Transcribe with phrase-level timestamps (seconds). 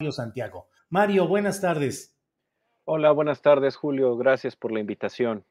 [0.00, 0.68] Mario Santiago.
[0.88, 2.16] Mario, buenas tardes.
[2.84, 4.16] Hola, buenas tardes, Julio.
[4.16, 5.46] Gracias por la invitación.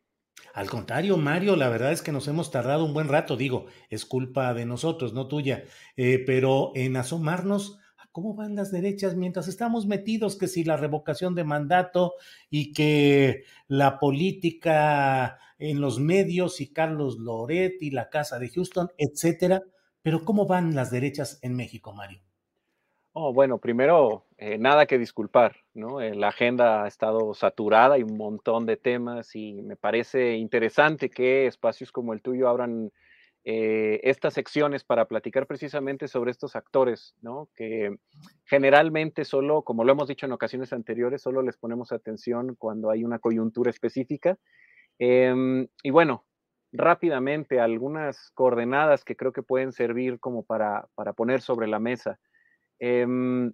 [0.54, 4.06] Al contrario, Mario, la verdad es que nos hemos tardado un buen rato, digo, es
[4.06, 5.64] culpa de nosotros, no tuya,
[5.96, 10.76] eh, pero en asomarnos a cómo van las derechas mientras estamos metidos, que si la
[10.76, 12.16] revocación de mandato
[12.50, 18.90] y que la política en los medios y Carlos Loret y la Casa de Houston,
[18.98, 19.64] etcétera,
[20.02, 22.22] pero ¿cómo van las derechas en México, Mario?
[23.16, 26.02] Oh, bueno, primero, eh, nada que disculpar, ¿no?
[26.02, 31.12] Eh, la agenda ha estado saturada, hay un montón de temas y me parece interesante
[31.12, 32.92] que espacios como el tuyo abran
[33.44, 37.50] eh, estas secciones para platicar precisamente sobre estos actores, ¿no?
[37.56, 37.96] Que
[38.46, 43.04] generalmente solo, como lo hemos dicho en ocasiones anteriores, solo les ponemos atención cuando hay
[43.04, 44.40] una coyuntura específica.
[45.00, 46.26] Em, y bueno,
[46.72, 52.20] rápidamente algunas coordenadas que creo que pueden servir como para poner sobre la mesa.
[52.86, 53.54] Em,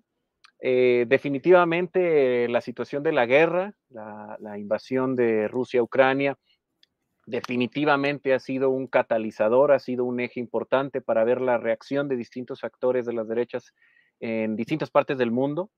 [0.59, 6.35] eh, definitivamente la situación de la guerra, la, invasión de Rusia a Ucrania,
[7.27, 12.15] definitivamente ha sido un catalizador, ha sido un eje importante para ver la reacción de
[12.15, 13.75] distintos actores de las derechas
[14.19, 15.69] en distintas partes del mundo.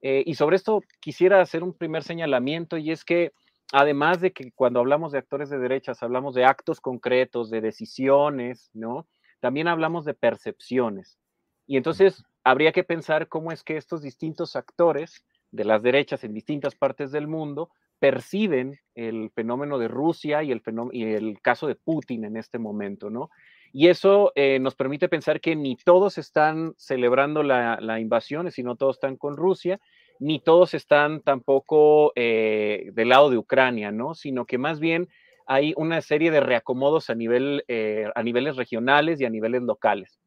[0.00, 3.32] Eh, y sobre esto quisiera hacer un primer señalamiento y es que
[3.70, 8.70] además de que cuando hablamos de actores de derechas hablamos de actos concretos, de decisiones,
[8.72, 9.06] ¿no?
[9.40, 11.18] También hablamos de percepciones.
[11.66, 16.34] Y entonces habría que pensar cómo es que estos distintos actores de las derechas en
[16.34, 22.36] distintas partes del mundo perciben el fenómeno de Rusia y el, caso de Putin en
[22.36, 23.30] este momento, ¿no?
[23.72, 28.96] Y eso eh, nos permite pensar que ni todos están celebrando la, invasión, sino todos
[28.96, 29.80] están con Rusia,
[30.20, 34.14] ni todos están tampoco eh, del lado de Ucrania, ¿no?
[34.14, 35.08] Sino que más bien
[35.46, 40.20] hay una serie de reacomodos a, eh, a niveles regionales y a niveles locales.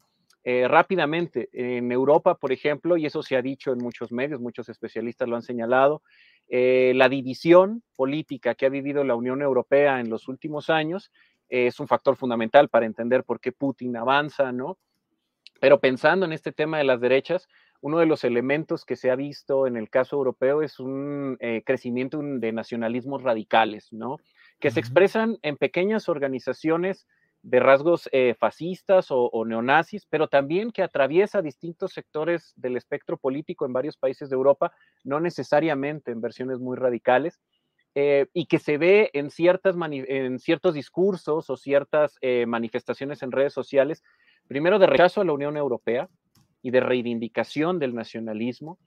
[0.49, 4.69] Eh, rápidamente, en Europa, por ejemplo, y eso se ha dicho en muchos medios, muchos
[4.69, 6.03] especialistas lo han señalado,
[6.47, 11.11] eh, la división política que ha vivido la Unión Europea en los últimos años
[11.49, 14.77] eh, es un factor fundamental para entender por qué Putin avanza, ¿no?
[15.59, 17.49] Pero pensando en este tema de las derechas,
[17.81, 22.21] uno de los elementos que se ha visto en el caso europeo es un crecimiento
[22.23, 24.15] de nacionalismos radicales, ¿no?
[24.61, 27.05] Que se expresan en pequeñas organizaciones
[27.41, 33.65] de rasgos eh, fascistas o, neonazis, pero también que atraviesa distintos sectores del espectro político
[33.65, 37.39] en varios países de Europa, no necesariamente en versiones muy radicales,
[37.95, 43.31] eh, y que se ve en, ciertas en ciertos discursos o ciertas eh, manifestaciones en
[43.31, 44.03] redes sociales,
[44.47, 46.09] primero de rechazo a la Unión Europea
[46.61, 48.77] y de reivindicación del nacionalismo,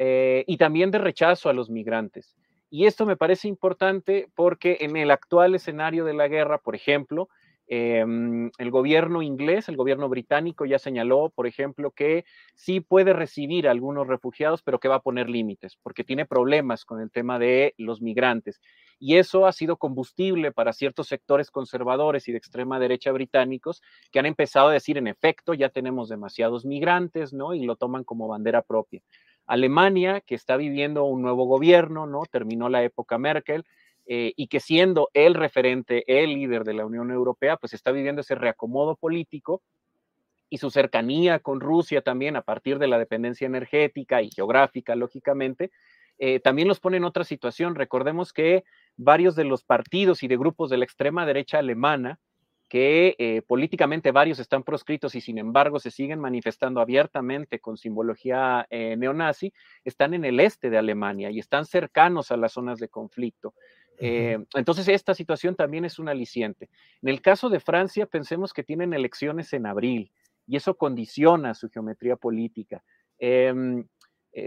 [0.00, 2.36] y también de rechazo a los migrantes.
[2.70, 7.28] Y esto me parece importante porque en el actual escenario de la guerra, por ejemplo,
[7.70, 12.24] Em, el gobierno inglés, el gobierno británico ya señaló, por ejemplo, que
[12.54, 16.86] sí puede recibir a algunos refugiados, pero que va a poner límites, porque tiene problemas
[16.86, 18.62] con el tema de los migrantes.
[18.98, 24.18] Y eso ha sido combustible para ciertos sectores conservadores y de extrema derecha británicos que
[24.18, 27.52] han empezado a decir, en efecto, ya tenemos demasiados migrantes, ¿no?
[27.52, 29.02] Y lo toman como bandera propia.
[29.46, 32.22] Alemania, que está viviendo un nuevo gobierno, ¿no?
[32.30, 33.64] Terminó la época Merkel,
[34.10, 38.22] eh, y que siendo el referente, el líder de la Unión Europea, pues está viviendo
[38.22, 39.60] ese reacomodo político
[40.48, 45.70] y su cercanía con Rusia también a partir de la dependencia energética y geográfica, lógicamente,
[46.18, 47.74] eh, también los pone en otra situación.
[47.74, 48.64] Recordemos que
[48.96, 52.18] varios de los partidos y de grupos de la extrema derecha alemana
[52.68, 58.66] que eh, políticamente varios están proscritos y sin embargo se siguen manifestando abiertamente con simbología
[58.68, 59.52] eh, neonazi,
[59.84, 63.54] están en el este de Alemania y están cercanos a las zonas de conflicto.
[63.98, 66.70] Eh, entonces, esta situación también es un aliciente.
[67.02, 70.12] En el caso de Francia, pensemos que tienen elecciones en abril
[70.46, 72.82] y eso condiciona su geometría política.
[73.18, 73.86] Em,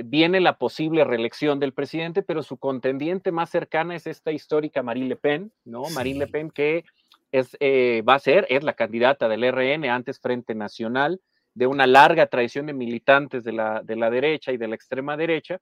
[0.06, 5.10] viene la posible reelección del presidente, pero su contendiente más cercana es esta histórica Marine
[5.10, 5.84] Le Pen, ¿no?
[5.94, 6.86] Marine Le Pen que
[7.32, 11.22] es, eh, va a ser, es la candidata del RN, antes Frente Nacional,
[11.54, 15.18] de una larga tradición de militantes de la, de la derecha y de la extrema
[15.18, 15.60] derecha,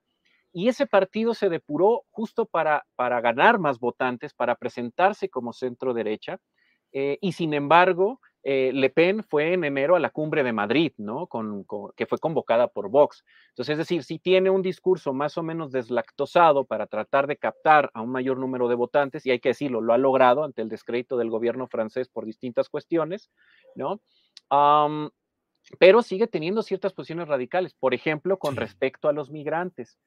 [0.52, 5.94] y ese partido se depuró justo para, para ganar más votantes, para presentarse como centro
[5.94, 6.38] derecha,
[6.92, 10.92] eh, y sin embargo, eh, Le Pen fue en enero a la cumbre de Madrid,
[10.96, 11.26] ¿no?
[11.26, 13.24] Con, que fue convocada por Vox.
[13.50, 17.90] Entonces, es decir, si tiene un discurso más o menos deslactosado para tratar de captar
[17.92, 20.68] a un mayor número de votantes, y hay que decirlo, lo ha logrado ante el
[20.68, 23.30] descrédito del gobierno francés por distintas cuestiones,
[23.74, 24.00] ¿no?
[25.78, 29.98] pero sigue teniendo ciertas posiciones radicales, por ejemplo, con respecto a los migrantes.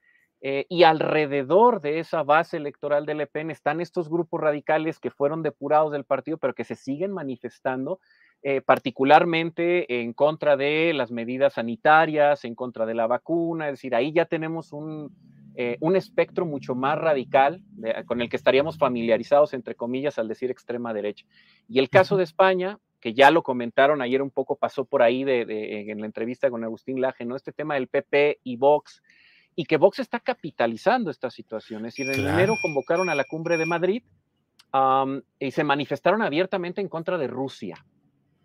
[0.46, 5.10] Eh, y alrededor de esa base electoral de Le Pen están estos grupos radicales que
[5.10, 8.02] fueron depurados del partido, pero que se siguen manifestando,
[8.42, 13.68] eh, particularmente en contra de las medidas sanitarias, en contra de la vacuna.
[13.70, 15.16] Es decir, ahí ya tenemos un,
[15.56, 17.62] eh, un espectro mucho más radical
[18.06, 21.26] con el que estaríamos familiarizados, entre comillas, al decir extrema derecha.
[21.70, 25.24] Y el caso de España, que ya lo comentaron ayer un poco, pasó por ahí
[25.24, 27.38] de, en la entrevista con Agustín Laje, ¿no?
[27.38, 29.02] Este tema del PP y Vox
[29.56, 31.86] y que Vox está capitalizando esta situación.
[31.86, 34.04] Es decir, en enero convocaron a la cumbre de Madrid
[35.40, 37.86] y se manifestaron abiertamente en contra de Rusia.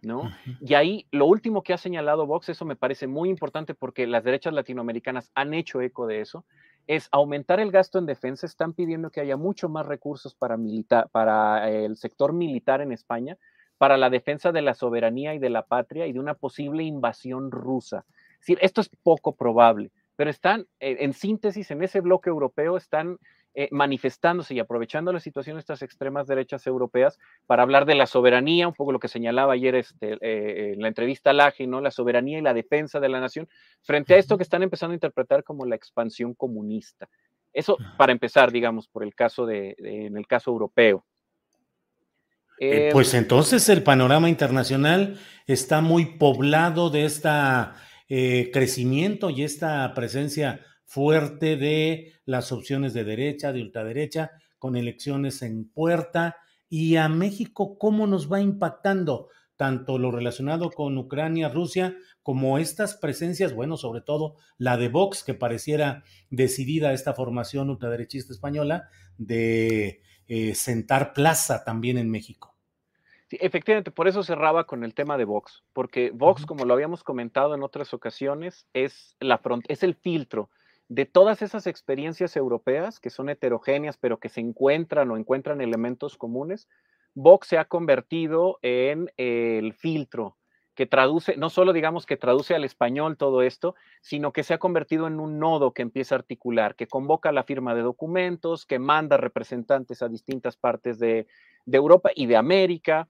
[0.00, 0.30] ¿No?
[0.60, 4.22] Y ahí lo último que ha señalado Vox, eso me parece muy importante porque las
[4.22, 6.44] derechas latinoamericanas han hecho eco de eso,
[6.86, 8.46] es aumentar el gasto en defensa.
[8.46, 13.38] Están pidiendo que haya mucho más recursos para, militar, para el sector militar en España,
[13.76, 17.50] para la defensa de la soberanía y de la patria y de una posible invasión
[17.50, 18.04] rusa.
[18.34, 22.76] Es decir, esto es poco probable pero están, eh, en síntesis, en ese bloque europeo,
[22.76, 23.18] están
[23.54, 28.08] eh, manifestándose y aprovechando la situación de estas extremas derechas europeas para hablar de la
[28.08, 31.80] soberanía, un poco lo que señalaba ayer este, eh, en la entrevista al AGI, ¿no?
[31.80, 33.48] la soberanía y la defensa de la nación,
[33.82, 37.08] frente a esto que están empezando a interpretar como la expansión comunista.
[37.52, 41.04] Eso para empezar, digamos, por el caso de, en el caso europeo.
[42.90, 45.16] pues entonces el panorama internacional
[45.46, 47.76] está muy poblado de esta
[48.08, 55.42] eh, crecimiento y esta presencia fuerte de las opciones de derecha, de ultraderecha, con elecciones
[55.42, 56.36] en puerta.
[56.68, 62.94] Y a México, ¿cómo nos va impactando tanto lo relacionado con Ucrania, Rusia, como estas
[62.94, 68.88] presencias, bueno, sobre todo la de Vox, que pareciera decidida esta formación ultraderechista española
[69.18, 72.57] de eh, sentar plaza también en México?
[73.30, 77.54] Efectivamente, por eso cerraba con el tema de Vox, porque Vox, como lo habíamos comentado
[77.54, 80.50] en otras ocasiones, es, la es el filtro
[80.88, 86.16] de todas esas experiencias europeas que son heterogéneas, pero que se encuentran o encuentran elementos
[86.16, 86.68] comunes.
[87.14, 90.36] Vox se ha convertido en el filtro
[90.74, 94.58] que traduce, no solo digamos que traduce al español todo esto, sino que se ha
[94.58, 98.78] convertido en un nodo que empieza a articular, que convoca la firma de documentos, que
[98.78, 101.26] manda representantes a distintas partes de,
[101.66, 103.08] de Europa y de América,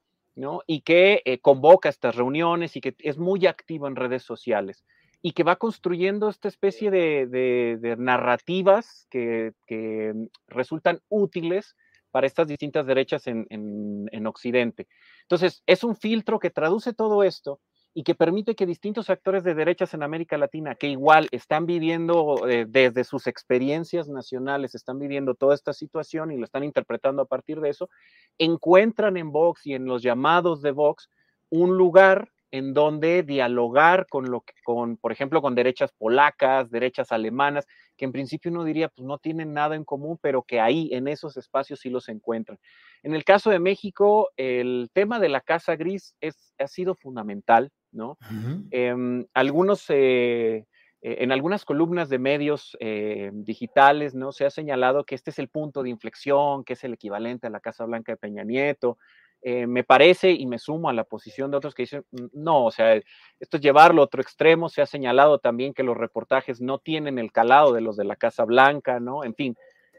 [0.66, 4.84] y que eh, convoca estas reuniones y que es muy activo en redes sociales
[5.20, 9.52] y que va construyendo esta especie de, narrativas que,
[10.46, 11.76] resultan útiles
[12.10, 14.86] para estas distintas derechas en, en, Occidente.
[15.22, 17.60] Entonces, es un filtro que traduce todo esto
[17.94, 22.46] y que permite que distintos actores de derechas en América Latina, que igual están viviendo
[22.48, 27.26] eh, desde sus experiencias nacionales, están viviendo toda esta situación y lo están interpretando a
[27.26, 27.88] partir de eso,
[28.38, 31.08] encuentran en Vox y en los llamados de Vox
[31.50, 37.12] un lugar en donde dialogar con lo que, con, por ejemplo, con derechas polacas, derechas
[37.12, 37.66] alemanas,
[37.96, 41.08] que en principio uno diría, pues no tienen nada en común, pero que ahí, en
[41.08, 42.58] esos espacios, sí los encuentran.
[43.02, 47.70] En el caso de México, el tema de la Casa Gris es, ha sido fundamental.
[47.92, 48.18] ¿No?
[48.70, 50.66] Em, algunos, eh,
[51.00, 54.32] eh, en algunas columnas de medios eh, digitales, ¿no?
[54.32, 57.50] Se ha señalado que este es el punto de inflexión, que es el equivalente a
[57.50, 58.98] la Casa Blanca de Peña Nieto.
[59.44, 62.70] me parece y me sumo a la posición de otros que dicen, mm, no, o
[62.72, 62.96] sea,
[63.40, 64.68] esto es llevarlo a otro extremo.
[64.68, 68.16] Se ha señalado también que los reportajes no tienen el calado de los de la
[68.16, 69.22] Casa Blanca, ¿no?
[69.24, 69.56] En fin,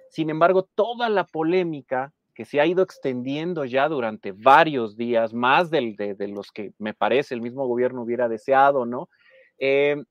[0.09, 5.69] sin embargo, toda la polémica que se ha ido extendiendo ya durante varios días, más
[5.69, 9.09] de, los que me parece el mismo gobierno hubiera deseado, ¿no?
[9.57, 10.01] Eh,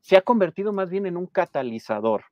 [0.00, 2.24] se ha convertido más bien en un catalizador,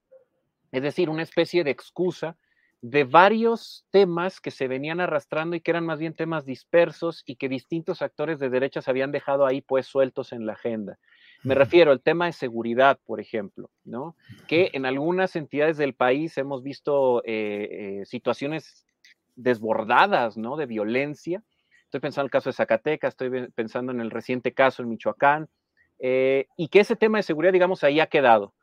[0.72, 2.38] es decir, una especie de excusa
[2.80, 7.36] de varios temas que se venían arrastrando y que eran más bien temas dispersos y
[7.36, 10.98] que distintos actores de derechas habían dejado ahí pues sueltos en la agenda.
[11.42, 14.16] Me refiero al tema de seguridad, por ejemplo, ¿no?
[14.48, 18.83] Que en algunas entidades del país hemos visto eh, eh, situaciones
[19.36, 20.56] desbordadas, ¿no?
[20.56, 21.42] De violencia.
[21.84, 25.48] Estoy pensando en el caso de Zacatecas, estoy pensando en el reciente caso en Michoacán,
[25.98, 28.54] eh, y que ese tema de seguridad, digamos, ahí ha quedado.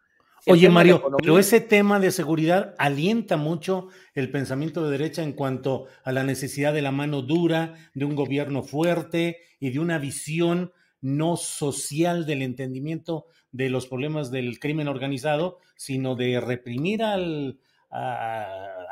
[0.48, 5.86] Oye, Mario, pero ese tema de seguridad alienta mucho el pensamiento de derecha en cuanto
[6.04, 10.74] a la necesidad de la mano dura, de un gobierno fuerte y de una visión
[11.00, 17.60] no social del entendimiento de los problemas del crimen organizado, sino de reprimir al,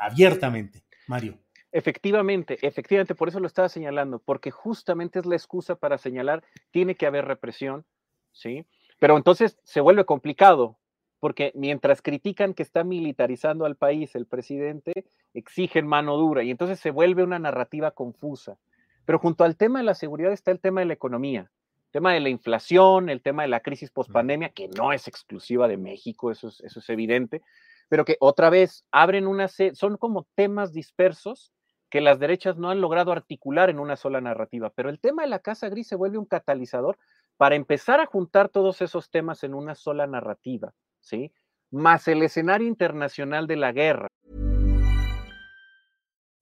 [0.00, 1.38] abiertamente, Mario.
[1.72, 6.96] Efectivamente, efectivamente, por eso lo estaba señalando, porque justamente es la excusa para señalar, tiene
[6.96, 7.84] que haber represión,
[8.32, 8.66] ¿sí?
[8.98, 10.78] Pero entonces se vuelve complicado,
[11.20, 16.80] porque mientras critican que está militarizando al país el presidente, exigen mano dura y entonces
[16.80, 18.58] se vuelve una narrativa confusa.
[19.04, 21.50] Pero junto al tema de la seguridad está el tema de la economía
[21.90, 25.76] tema de la inflación, el tema de la crisis pospandemia, que no es exclusiva de
[25.76, 27.42] México, eso es, eso es evidente,
[27.88, 31.52] pero que otra vez abren una, son como temas dispersos
[31.90, 34.70] que las derechas no han logrado articular en una sola narrativa.
[34.74, 36.96] Pero el tema de la Casa Gris se vuelve un catalizador
[37.36, 41.32] para empezar a juntar todos esos temas en una sola narrativa, ¿sí?
[41.70, 44.08] Más el escenario internacional de la guerra.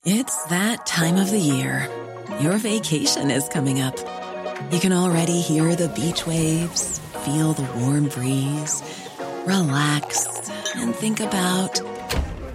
[0.04, 1.88] It's that time of the year.
[2.40, 3.96] Your vacation is coming up.
[4.70, 8.82] You can already hear the beach waves, feel the warm breeze,
[9.46, 10.26] relax,
[10.76, 11.80] and think about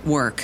[0.05, 0.43] work.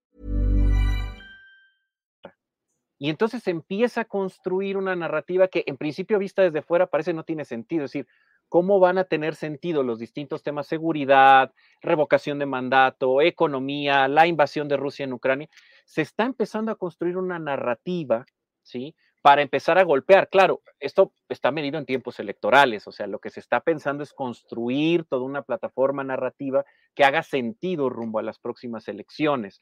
[3.01, 7.23] Y entonces empieza a construir una narrativa que en principio vista desde fuera parece no
[7.23, 7.83] tiene sentido.
[7.83, 8.07] Es decir,
[8.47, 14.67] ¿cómo van a tener sentido los distintos temas seguridad, revocación de mandato, economía, la invasión
[14.67, 15.49] de Rusia en Ucrania?
[15.83, 18.23] Se está empezando a construir una narrativa,
[18.61, 18.93] ¿sí?
[19.23, 20.29] Para empezar a golpear.
[20.29, 24.13] Claro, esto está medido en tiempos electorales, o sea, lo que se está pensando es
[24.13, 29.59] construir toda una plataforma narrativa que haga sentido rumbo a las próximas elecciones.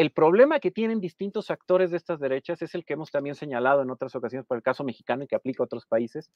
[0.00, 3.82] El problema que tienen distintos actores de estas derechas es el que hemos también señalado
[3.82, 6.30] en otras ocasiones por el caso mexicano y que aplica a otros países,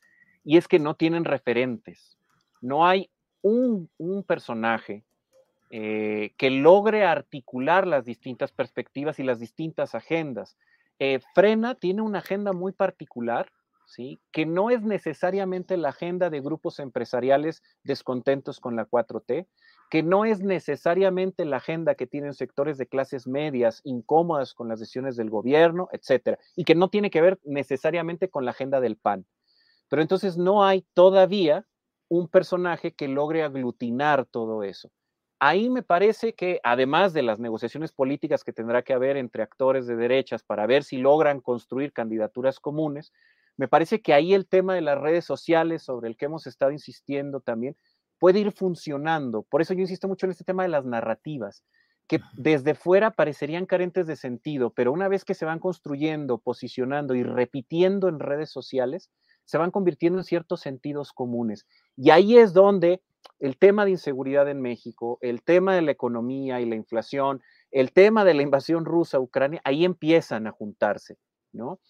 [0.44, 2.18] y es que no tienen referentes.
[2.60, 3.08] No hay
[3.40, 3.88] un,
[4.26, 5.02] personaje
[5.70, 10.58] eh, que logre articular las distintas perspectivas y las distintas agendas.
[10.98, 13.50] Eh, Frena tiene una agenda muy particular,
[14.32, 19.46] que no es necesariamente la agenda de grupos empresariales descontentos con la 4T,
[19.90, 24.80] que no es necesariamente la agenda que tienen sectores de clases medias incómodas con las
[24.80, 28.96] decisiones del gobierno, etcétera, y que no tiene que ver necesariamente con la agenda del
[28.96, 29.26] PAN.
[29.88, 31.66] Pero entonces no hay todavía
[32.08, 34.90] un personaje que logre aglutinar todo eso.
[35.40, 39.86] Ahí me parece que además de las negociaciones políticas que tendrá que haber entre actores
[39.86, 43.12] de derechas para ver si logran construir candidaturas comunes,
[43.56, 46.72] me parece que ahí el tema de las redes sociales sobre el que hemos estado
[46.72, 47.76] insistiendo también
[48.18, 49.42] puede ir funcionando.
[49.42, 51.62] Por eso yo insisto mucho en este tema de las narrativas,
[52.06, 57.14] que desde fuera parecerían carentes de sentido, pero una vez que se van construyendo, posicionando
[57.14, 59.10] y repitiendo en redes sociales,
[59.44, 61.66] se van convirtiendo en ciertos sentidos comunes.
[61.96, 63.02] Y ahí es donde
[63.40, 67.92] el tema de inseguridad en México, el tema de la economía y la inflación, el
[67.92, 71.18] tema de la invasión rusa a Ucrania, ahí empiezan a juntarse,
[71.52, 71.80] ¿no?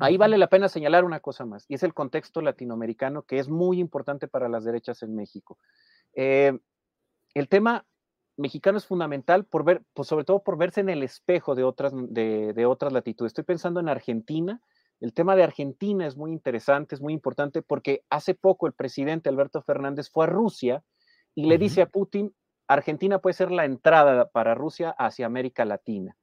[0.00, 3.48] Ahí vale la pena señalar una cosa más, y es el contexto latinoamericano que es
[3.48, 5.58] muy importante para las derechas en México.
[6.14, 6.58] Eh,
[7.34, 7.86] el tema
[8.36, 11.92] mexicano es fundamental por ver, pues sobre todo por verse en el espejo de otras,
[11.94, 13.30] de, otras latitudes.
[13.30, 14.60] Estoy pensando en Argentina.
[15.00, 19.28] El tema de Argentina es muy interesante, es muy importante porque hace poco el presidente
[19.28, 20.82] Alberto Fernández fue a Rusia
[21.34, 22.34] y le dice a Putin,
[22.66, 26.16] Argentina puede ser la entrada para Rusia hacia América Latina.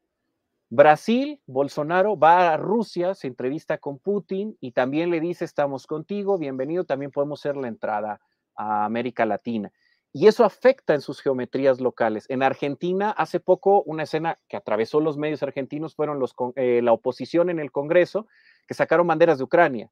[0.69, 6.37] Brasil, Bolsonaro va a Rusia, se entrevista con Putin y también le dice, estamos contigo,
[6.37, 8.19] bienvenido, también podemos ser la entrada
[8.55, 9.71] a América Latina.
[10.13, 12.25] y eso afecta en sus geometrías locales.
[12.29, 16.91] En Argentina, hace poco, una escena que atravesó los medios argentinos fueron los, eh, la
[16.91, 18.27] oposición en el Congreso,
[18.67, 19.91] que sacaron banderas de Ucrania.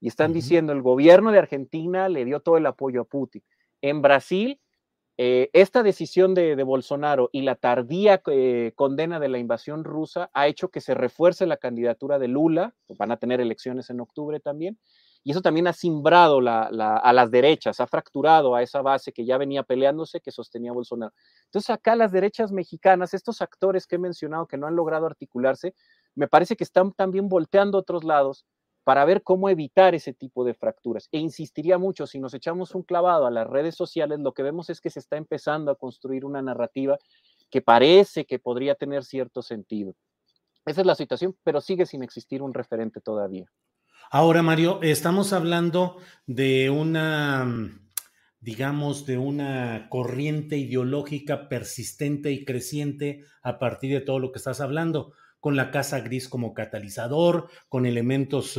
[0.00, 3.42] Y están diciendo, el gobierno de Argentina le dio todo el apoyo a Putin.
[3.80, 4.60] En Brasil,
[5.16, 10.48] eh, esta decisión de, Bolsonaro y la tardía eh, condena de la invasión rusa ha
[10.48, 14.78] hecho que se refuerce la candidatura de Lula, van a tener elecciones en octubre también,
[15.22, 19.38] y eso también ha simbrado a las derechas, ha fracturado a esa base que ya
[19.38, 21.14] venía peleándose, que sostenía Bolsonaro.
[21.44, 25.74] Entonces acá las derechas mexicanas, estos actores que he mencionado que no han logrado articularse,
[26.14, 28.44] me parece que están también volteando a otros lados
[28.84, 31.08] para ver cómo evitar ese tipo de fracturas.
[31.10, 34.70] E insistiría mucho, si nos echamos un clavado a las redes sociales, lo que vemos
[34.70, 36.98] es que se está empezando a construir una narrativa
[37.50, 39.94] que parece que podría tener cierto sentido.
[40.66, 43.46] Esa es la situación, pero sigue sin existir un referente todavía.
[44.10, 47.46] Ahora, Mario, estamos hablando de una,
[48.40, 54.60] digamos, de una corriente ideológica persistente y creciente a partir de todo lo que estás
[54.60, 55.12] hablando,
[55.44, 58.58] con la casa gris como catalizador, con elementos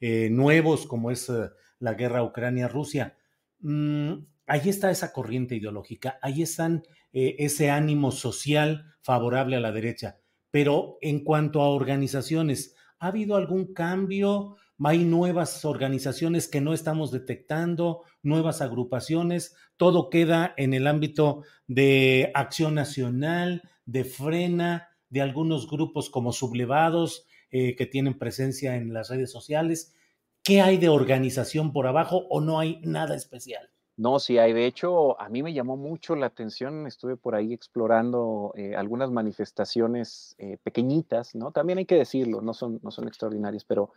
[0.00, 3.18] eh, nuevos como es eh, la guerra Ucrania-Rusia.
[3.60, 4.14] Mm,
[4.46, 10.20] ahí está esa corriente ideológica, ahí están eh, ese ánimo social favorable a la derecha.
[10.50, 14.56] Pero en cuanto a organizaciones, ¿ha habido algún cambio?
[14.84, 22.32] hay nuevas organizaciones que no estamos detectando, nuevas agrupaciones, todo queda en el ámbito de
[22.34, 29.10] acción nacional, de frena, de algunos grupos como sublevados eh, que tienen presencia en las
[29.10, 29.94] redes sociales.
[30.42, 33.68] ¿Qué hay de organización por abajo o no hay nada especial?
[33.98, 34.54] No, sí hay.
[34.54, 36.86] De hecho, a mí me llamó mucho la atención.
[36.86, 41.52] Estuve por ahí explorando eh, algunas manifestaciones eh, pequeñitas, ¿no?
[41.52, 43.90] También hay que decirlo, no son, no son extraordinarias, pero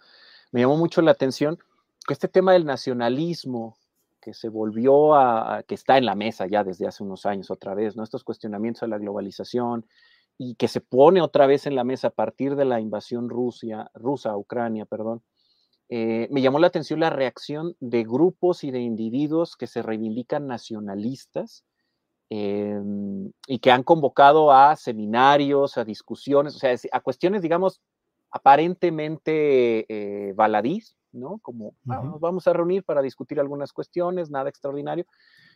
[0.51, 1.57] me llamó mucho la atención
[2.05, 3.77] que este tema del nacionalismo
[4.19, 7.73] que se volvió a, que está en la mesa ya desde hace unos años otra
[7.73, 8.03] vez, ¿no?
[8.03, 9.85] Estos cuestionamientos a la globalización
[10.37, 13.89] y que se pone otra vez en la mesa a partir de la invasión Rusia,
[13.93, 15.23] rusa a Ucrania, perdón,
[15.89, 20.47] eh, me llamó la atención la reacción de grupos y de individuos que se reivindican
[20.47, 21.63] nacionalistas
[22.29, 27.81] em, y que han convocado a seminarios, a discusiones, o sea, a cuestiones, digamos,
[28.31, 31.37] aparentemente eh, baladís, ¿no?
[31.41, 35.05] Como ah, nos vamos a reunir para discutir algunas cuestiones, nada extraordinario,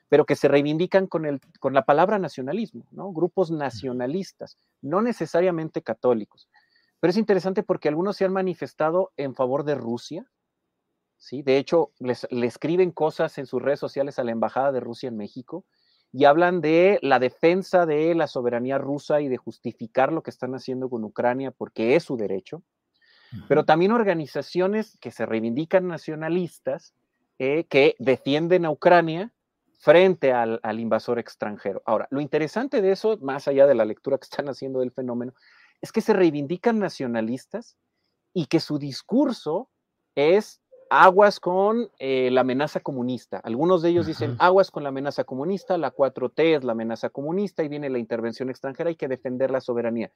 [0.09, 3.11] pero que se reivindican con, el, con la palabra nacionalismo, ¿no?
[3.11, 6.49] Grupos nacionalistas, no necesariamente católicos.
[6.99, 10.25] Pero es interesante porque algunos se han manifestado en favor de Rusia,
[11.17, 11.43] ¿sí?
[11.43, 15.17] De hecho, le escriben cosas en sus redes sociales a la Embajada de Rusia en
[15.17, 15.65] México,
[16.11, 20.55] y hablan de la defensa de la soberanía rusa y de justificar lo que están
[20.55, 22.63] haciendo con Ucrania porque es su derecho,
[23.47, 26.95] pero también organizaciones que se reivindican nacionalistas
[27.37, 29.31] eh, que defienden a Ucrania
[29.79, 31.81] frente al, al, invasor extranjero.
[31.85, 35.33] Ahora, lo interesante de eso, más allá de la lectura que están haciendo del fenómeno,
[35.81, 37.77] es que se reivindican nacionalistas
[38.33, 39.69] y que su discurso
[40.15, 43.39] es aguas con eh, la amenaza comunista.
[43.43, 47.63] Algunos de ellos dicen aguas con la amenaza comunista, la 4T es la amenaza comunista
[47.63, 50.11] y viene la intervención extranjera, hay que defender la soberanía.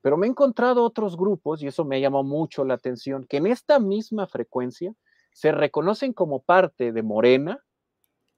[0.00, 3.38] Pero me he encontrado otros grupos, y eso me ha llamado mucho la atención, que
[3.38, 4.94] en esta misma frecuencia
[5.32, 7.62] se reconocen como parte de Morena,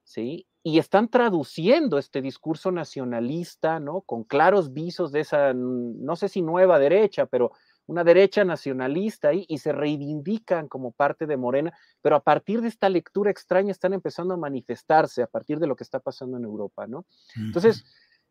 [0.04, 0.46] ¿sí?
[0.68, 4.00] Y están traduciendo este discurso nacionalista, ¿no?
[4.00, 7.52] Con claros visos de esa, no sé si nueva derecha, pero
[7.86, 12.66] una derecha nacionalista ahí y se reivindican como parte de Morena, pero a partir de
[12.66, 16.42] esta lectura extraña están empezando a manifestarse a partir de lo que está pasando en
[16.42, 17.06] Europa, ¿no?
[17.36, 17.84] Entonces,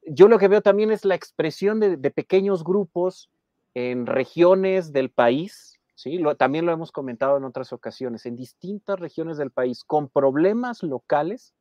[0.06, 3.30] yo lo que veo también es la expresión de, pequeños grupos
[3.76, 6.22] en regiones del país, ¿sí?
[6.38, 11.54] también lo hemos comentado en otras ocasiones, en distintas regiones del país, con problemas locales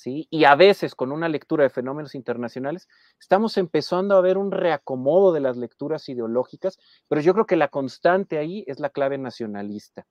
[0.00, 0.26] ¿sí?
[0.30, 2.88] Y a veces con una lectura de fenómenos internacionales,
[3.20, 7.68] estamos empezando a ver un reacomodo de las lecturas ideológicas, pero yo creo que la
[7.68, 10.06] constante ahí es la clave nacionalista.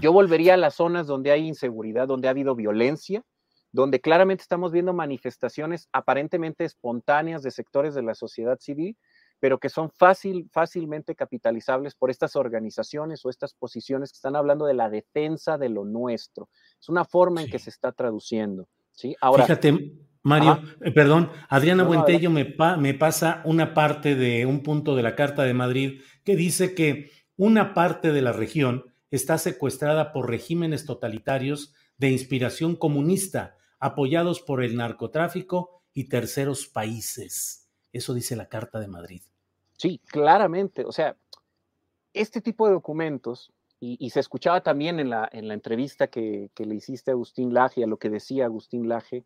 [0.00, 3.24] Yo volvería a las zonas donde hay inseguridad, donde ha habido violencia,
[3.70, 8.96] donde claramente estamos viendo manifestaciones aparentemente espontáneas de sectores de la sociedad civil,
[9.40, 14.66] pero que son fácil, fácilmente capitalizables por estas organizaciones o estas posiciones que están hablando
[14.66, 16.48] de la defensa de lo nuestro.
[16.80, 18.68] Es una forma en que se está traduciendo.
[18.92, 19.16] ¿Sí?
[19.20, 24.94] Ahora, Fíjate, Mario, eh, perdón, Adriana Buentello me, me pasa una parte de un punto
[24.94, 30.12] de la Carta de Madrid que dice que una parte de la región está secuestrada
[30.12, 37.68] por regímenes totalitarios de inspiración comunista, apoyados por el narcotráfico y terceros países.
[37.92, 39.22] Eso dice la Carta de Madrid.
[39.76, 40.84] Sí, claramente.
[40.84, 41.16] O sea,
[42.14, 43.52] este tipo de documentos,
[43.84, 47.82] y, se escuchaba también en la, en la entrevista que, le hiciste a Agustín Laje,
[47.82, 49.24] a lo que decía Agustín Laje,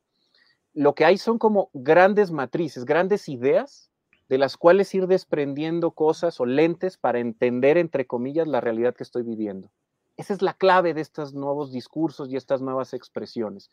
[0.73, 3.91] lo que hay son como grandes matrices, grandes ideas
[4.31, 9.03] de las cuales ir desprendiendo cosas o lentes para entender, entre comillas, la realidad que
[9.03, 9.71] estoy viviendo.
[10.17, 13.71] Esa es la clave de estos nuevos discursos y estas nuevas expresiones.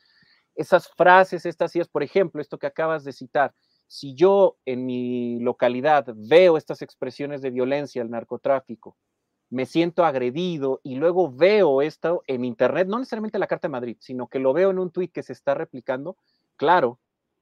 [0.53, 3.53] Esas frases, estas ideas, por ejemplo, esto que acabas de citar,
[3.87, 8.97] si yo en mi localidad veo estas expresiones de violencia, el narcotráfico,
[9.53, 13.97] me siento agredido y luego veo esto en Internet, no necesariamente la Carta de Madrid,
[13.99, 16.17] sino que lo veo en un tuit que se está replicando,
[16.55, 16.99] claro,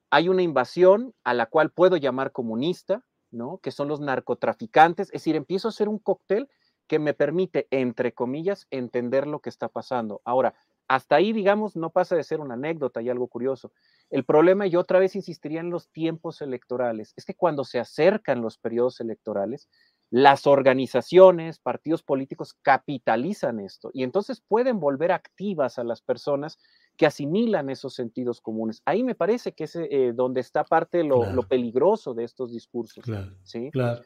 [0.10, 3.60] hay una invasión a la cual puedo llamar comunista, ¿no?
[3.60, 6.50] Que son los narcotraficantes, es decir, empiezo a hacer un cóctel
[6.86, 10.20] que me permite, entre comillas, entender lo que está pasando.
[10.26, 10.54] Ahora,
[10.90, 13.72] hasta ahí, digamos, no pasa de ser una anécdota y algo curioso.
[14.10, 18.42] El problema, yo otra vez insistiría en los tiempos electorales, es que cuando se acercan
[18.42, 19.70] los periodos electorales,
[20.12, 26.60] las organizaciones, partidos políticos capitalizan esto y entonces pueden volver activas a las personas
[26.98, 28.82] que asimilan esos sentidos comunes.
[28.86, 33.06] Ahí me parece que es eh, donde está parte lo, lo, peligroso de estos discursos.
[33.06, 33.70] Claro, ¿sí?
[33.72, 34.04] claro.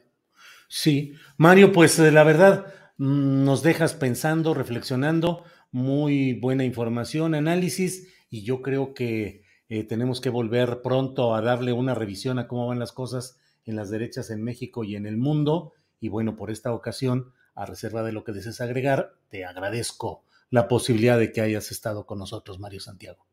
[0.68, 2.66] Sí, Mario, pues la verdad
[2.98, 5.42] mm, nos dejas pensando, reflexionando,
[5.72, 11.72] muy buena información, análisis, y yo creo que eh, tenemos que volver pronto a darle
[11.72, 15.16] una revisión a cómo van las cosas en las derechas en México y en el
[15.16, 15.72] mundo.
[16.00, 20.68] Y bueno, por esta ocasión, a reserva de lo que desees agregar, te agradezco la
[20.68, 23.26] posibilidad de que hayas estado con nosotros, Mario Santiago.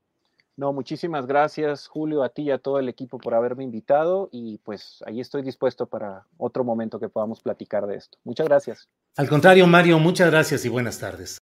[0.55, 4.59] No, muchísimas gracias, Julio, a ti y a todo el equipo por haberme invitado y
[4.59, 8.19] pues ahí estoy dispuesto para otro momento que podamos platicar de esto.
[8.23, 8.87] Muchas gracias.
[9.15, 11.42] Al contrario, Mario, muchas gracias y buenas tardes.